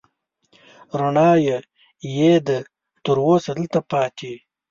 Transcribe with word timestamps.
رڼايي 0.99 1.57
يې 2.17 2.31
ده، 2.47 2.59
تر 3.03 3.17
اوسه 3.27 3.51
دلته 3.57 3.79
پاتې 3.91 4.33